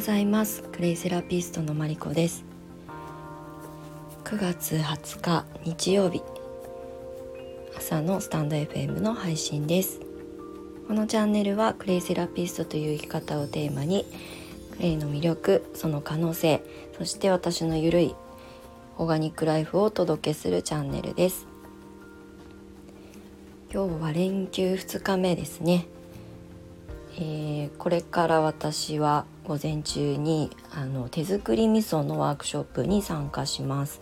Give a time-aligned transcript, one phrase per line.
[0.00, 0.62] ございます。
[0.62, 2.42] クレイセラピストのマリコです。
[4.24, 6.22] 9月20日日曜日。
[7.76, 10.00] 朝のスタンド FM の配信です。
[10.88, 14.06] このチャンネルはクレイセラピストという生き方をテーマに
[14.70, 16.62] クレイの魅力その可能性
[16.96, 18.14] そして私のゆるい
[18.96, 21.46] オーガニックライフをお届けするチャンネルです。
[23.70, 25.84] 今日は連休2日目ですね。
[27.16, 34.00] えー、これから私は午前中にあの手作り味噌のワークショップに参加します。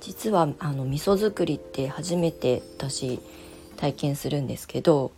[0.00, 3.20] 実はあの味噌作りって初めて私
[3.76, 5.12] 体験するんですけど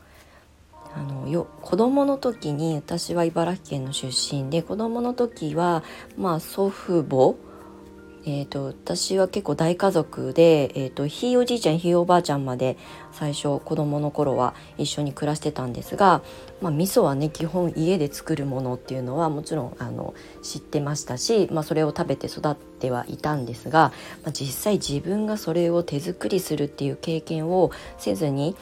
[0.95, 5.85] あのよ子供の時に私は茨城県の出身で子供の時は
[6.17, 7.37] まあ祖父母
[8.25, 12.77] えーと、私は結構大家族で、えーと、ひいおじいちゃんひいおばあちゃんまで
[13.11, 16.23] 最初子供の頃は一緒に暮らしてたんですが、
[16.61, 23.93] まあ、味噌はね基本家で作るものっていうのはもちろんあの知ってましたし、まあ、それを食べて育ってはいたんですが、
[24.23, 28.57] まあ、実際自分がそれを手作りするっていう経験をせずに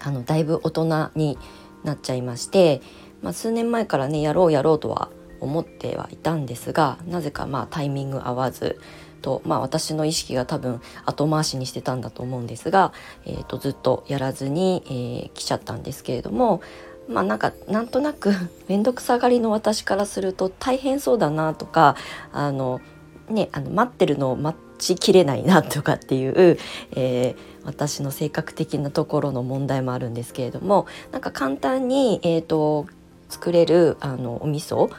[0.00, 1.38] あのだいぶ大人に
[1.84, 2.80] なっちゃいまして、
[3.20, 5.10] まあ、数年前からねやろうやろうとは
[5.42, 8.80] 思ってはいたんですがなぜかまあタイミング合わず
[9.20, 12.92] と、まあ、私の意識が多分後回しにしてたんだと思うんですが、
[13.24, 16.60] えー、とずっとやらずに、えー、来ちゃったんですけれども
[17.08, 18.32] まあなんかなんとなく
[18.68, 21.96] 面倒くさがりの私からすると大変そうだなとか
[22.32, 22.80] あの、
[23.28, 26.58] ね、あの待ってるのを待ちきれないなとかっていう、
[26.92, 32.86] えー、私の性格的なところの問題もあるんですけれどもなんか簡単に、えーと
[33.32, 34.90] 作れるあのお味噌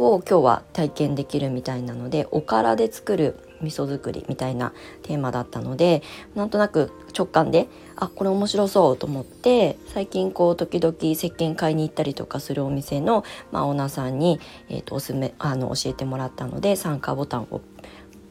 [0.00, 6.02] を今日は体験できるみたいなのでおからで作る味噌作りみたいなテーマだったので
[6.34, 17.60] なんとなく直感であこれ面白そうと思って最近こう時々石鹸買いに行ったりとかするお店の、まあ、オーナーさんに、えーと、おすすめあの教えてもらったので参加ボタンを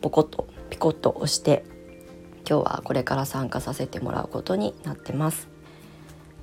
[0.01, 1.63] ポコッとピコッと押して
[2.49, 5.49] 今日はこれから参加させてもらうことになってます。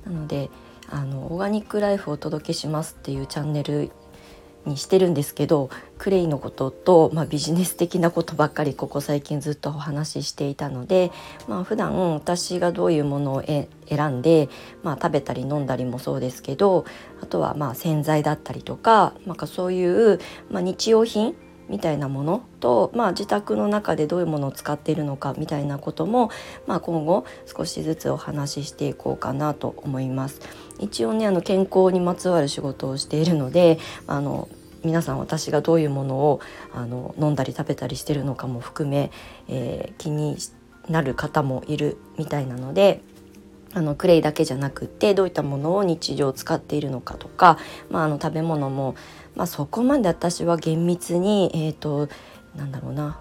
[0.05, 0.49] なので
[0.89, 3.91] あのオーガニックライフをお届けしますっていうチャンネル
[4.67, 11.11] にしてるんですけどクレイのことと、まあ、ビジネス的なことばっかりここ最近ずっとお話ししていたので、
[11.47, 13.67] まあ普段私がどういうものを選
[14.09, 14.49] んで、
[14.83, 16.85] まあ、食べたり飲んだりもそうですけど
[17.21, 20.19] あとはまあ洗剤だったりとかなんかそういう、
[20.51, 21.35] まあ、日用品
[21.69, 26.29] みたいなものと、まあ、自宅の中でどういうものを使っているのかみたいなことも、
[26.65, 30.41] まあ、今後少しずつお話ししていこうかなと思います。
[30.79, 34.47] 一応ねあの健康にまつわる仕事をしているのであの
[34.83, 36.39] 皆さん私がどういうものを
[36.73, 39.11] あの飲んだり食べたりしてるのかも含め、
[39.47, 40.37] えー、気に
[40.87, 43.01] なる方もいるみたいなので
[43.73, 47.57] あのクレイだけじゃなくってどういったものを日常使っているのかとか、
[47.89, 48.95] まあ、あの食べ物も、
[49.35, 52.09] まあ、そこまで私は厳密に、えーと、
[52.55, 53.19] なんだろうな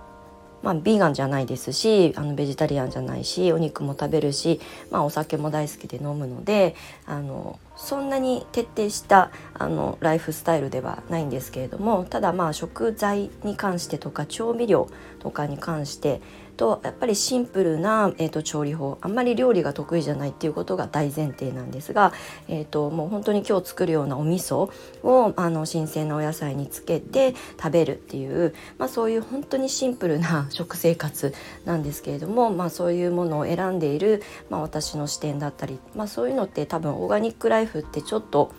[0.62, 4.58] まあ、ビーガンじゃないですしあのベジタリアンじゃないしお肉も食べるし、
[4.90, 6.74] まあ、お酒も大好きで飲むので
[7.04, 14.88] あのそんなに徹底したあのライフスタイルではないんですけれどもただまあ食材に関してとか調味料
[15.20, 16.20] とかに関して
[16.56, 22.12] とやっぱりシンプルな、えーと、調理法あんまり料理が得意じゃないっていうことが大前提なんですが、
[22.48, 24.70] えーと、もう本当に今日作るようなお味噌
[25.02, 31.34] をあの新鮮なお野菜につけて食べるっていう、まあ、そういう本当にシンプルな 食生活
[31.64, 38.52] なんですけれども、まあ、そういうものを選んでいる、まあ、私の視点だったり、まあ、そういうのって多分オーガニックライフってちょっと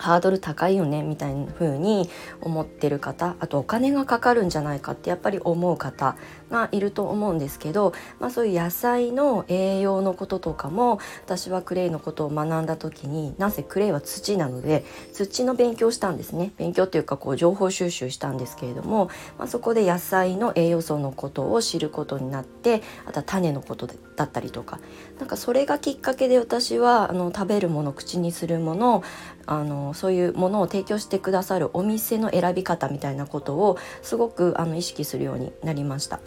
[0.00, 2.08] ハードル高いよねみたいな風に
[2.40, 6.16] 思ってる方あとお金がかかるんじゃないかってやっぱり思う方
[6.50, 16.52] がいると思うんですけど、まあ、そういう野菜の栄養のこととかも私はクレイのことを学んだ時になぜクレイは土なので土の勉強したんですね。
[16.56, 23.86] 勉強っていうかこう情報収集したんですけれども、まあ、そこで野菜の栄養素のことを知ることになってあとは種のこと
[24.16, 24.80] だったりとか。
[25.18, 29.02] なんかそれがきっかけで私はあの食べるもの口にするもの
[29.50, 36.20] あのそういうものを提供してくださるお店の選び方みたいなことをすごくあの意識するようになりました。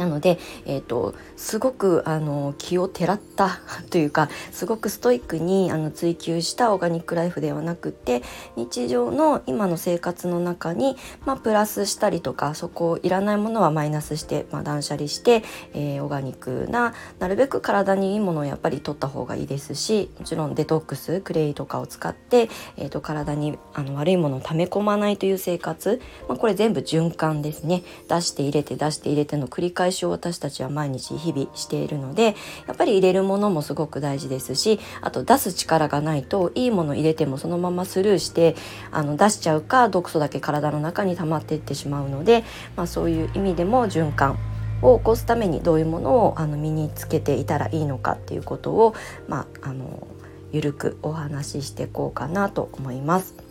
[0.00, 3.60] なので、えーと、すごくあの気をてらった
[3.90, 8.22] というかすごくストイックにあの追求したオーガニックライフではなくて
[8.56, 15.44] 日常の今の生活の中に、まあ、プラスしたりとかそこいらないものはマイナスして、まあ、断捨離して、
[15.74, 22.48] えー、オーガニックななるべく体にいいものをやっぱり取った方がいいですしもちろんデトックスクレイとかを使って、
[22.78, 27.82] えーと、体にあの悪いものを溜め込まないという生活、まあ、これ全部循環ですね。
[28.08, 38.54] 出して入れて出して入れての繰り返返しを私たちは毎日日々しているのでやっぱり入れるものもすごく大事ですしあと出す力がないといいもの入れてもそのままスルーして
[38.90, 42.44] あの出しちゃうか毒素だけ体の中に溜まっていってしまうので、
[42.76, 44.38] まあ、そういう意味でも循環
[44.82, 48.94] を起こすためにどういうものをあの身につけていたらいいのかっていうことを、
[49.28, 50.06] まあ、あの
[50.52, 53.49] ゆるくお話ししていこうかなと思います。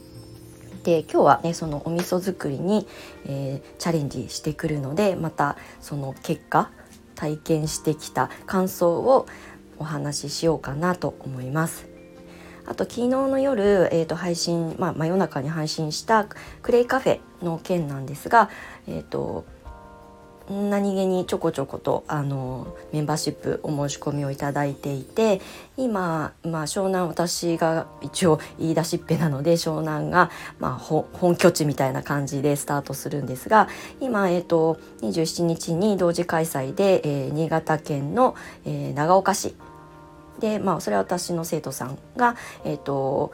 [0.84, 2.88] で今日はねそのお味噌作りに、
[3.26, 6.70] えー、チャレンジしてくるのでまたその結果
[7.16, 9.28] 体験してきた感想を
[9.78, 11.88] お話ししようかなと思います。
[12.66, 16.28] あと昨日の夜、えー、と配信、まあ、真夜中に配信した
[16.62, 18.50] クレイカフェの件なんですが、
[18.88, 19.46] えーと
[20.50, 25.42] 何気にちょこちょことあのメンバーシップお申し込みをいただいていて
[25.78, 33.68] 今、まあ、湘南私が一応言い出しっぺなので湘南が、まあ、本拠地みたいな感じでスタートするんですが
[34.02, 38.36] 今、えーと、27日に同時開催で、えー、新潟県の、
[38.66, 39.56] えー、長岡市。
[40.40, 43.34] で、まあ、それは私の生徒さんが、えーと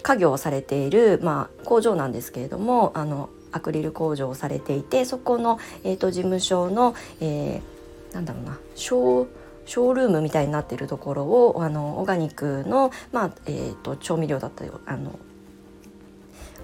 [0.00, 9.28] 家業をされている、まあ、工場なんですけれどもあのアクリル工場をされていてそこの、えーと、事務所の、えー、なんだろうなショー
[9.66, 15.18] ショールームみたいになっているところをあのオーガニックの、まあえーと、調味料だったりあの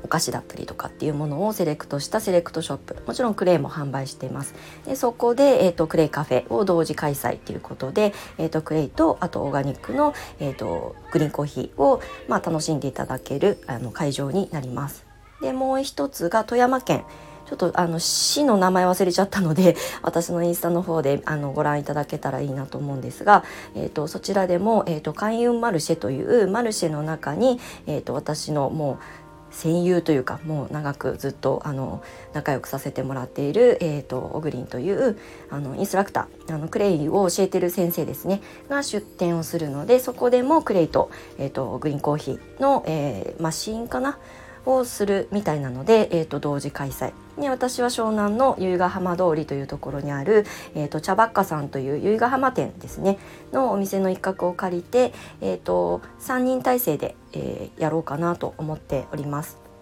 [0.02, 2.96] お菓子だったりとかっていうものをセレクトしたセレクトショップ。
[3.06, 4.54] もちろんクレイも販売しています。
[4.86, 15.04] でそこで、えーと、クレイカフェを同時開催ということで、えーと、クレイとあとオーガニックの、えーとグリーンコーヒーを、まあ、楽しんでいただけるあの会場になります。
[15.44, 17.05] でもう一つが富山県。
[17.44, 23.44] ちょっとあの市の名前忘れちゃったので 私のインスタの方であのご覧いただけたらいいなと思うんですが、
[23.75, 28.96] えーと、そちらでも、えーと、開運マルシェというマルシェの中に、えーと、私のもう
[29.50, 32.02] 戦友というかもう長くずっとあの
[32.32, 35.19] 仲良くさせてもらっている、えーと、オグリンという
[35.50, 38.41] あのインストラクターあのクレイを教えてる先生ですね。
[38.70, 44.19] が出店をするのでそこでもクレイと,、えー、とグリンコーヒーの、えー、マシンかな
[44.66, 53.19] をするみたいなので、えー、と同時開催に私は湘南の由比ヶ浜通りというところにある、えー、と茶ばっかさんという由比ヶ浜店ですね
[53.52, 59.74] のお店の一角を借りて、えー、と3人体制で、えー、やろうかなと思っております。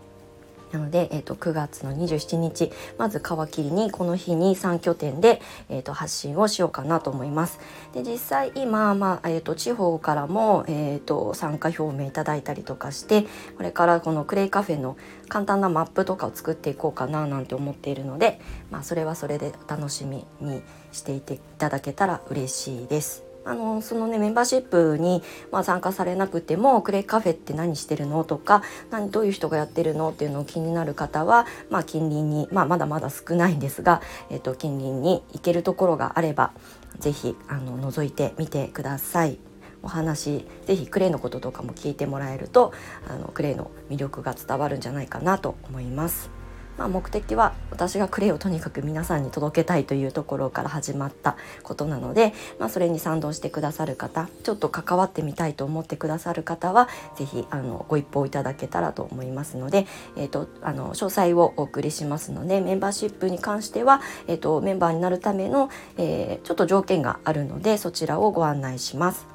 [0.72, 7.60] なので、えーと、9月の27日まず皮切りにこの日に3拠点で、えーと、発信をしようかなと思います。
[7.94, 13.26] で実際今、まあえーと、地方からも、えー、と参加表明いただいたりとかして
[13.56, 14.96] これからこのクレイカフェの
[15.28, 18.40] 簡単なマップとかを作っていこうかななんて思っているので、
[18.70, 23.31] まあ、それはそれでお楽しみにしていていただけたら嬉しいです。
[23.44, 34.00] あのそのねメンバーシップに、まあ、参加されなくてもクレイカフェって何してるのとか何どういう人がやってるのっていうのを気になる方は、まあ、近隣に、まあ、まだまだ少ないんですが、
[34.30, 36.52] えっと、近隣に行けるところがあれば
[36.98, 39.38] 是非あの覗いてみてください。
[39.84, 42.72] お話ぜひクレイのこととかも聞いてもらえると
[43.08, 46.41] あのクレイの魅力が伝わるんじゃないかなと思います。
[46.78, 59.86] まあ、目的は私がクレイをとにかく皆さんに届けたいというところから始まったことなので、まあ、それに賛同してくださる方ちょっと関わってみたいと思ってくださる方は是非あのご一報いただけたらと思いますので、
[60.16, 69.31] えーと、あの詳細をお送りしますのでメンバーシップに関しては、えーとメンバーになるための、えー、ちょっと条件があるのでそちらをご案内します。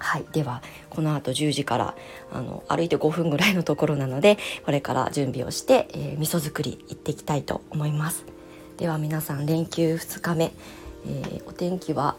[0.00, 1.94] はい、ではこの後10時から
[2.32, 8.24] あの歩いて5分ぐらいのところなのでこれから準備をして、えー、味噌作り行っていきたいと思います。
[8.78, 10.52] では皆さん連休2日目、
[11.06, 12.16] えー、お天気は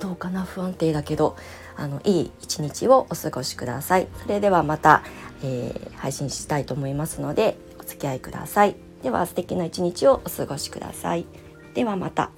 [0.00, 0.42] どうかな？
[0.44, 1.36] 不安定だけど
[1.76, 4.08] あのいい一日をお過ごしください。
[4.22, 5.02] それではまた、
[5.44, 8.74] えー、配信したいと思いますのでお付き合いください。
[9.02, 11.26] では素敵な一日をお過ごしください。
[11.74, 12.30] ではまた。